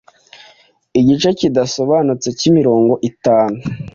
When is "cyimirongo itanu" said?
2.39-3.57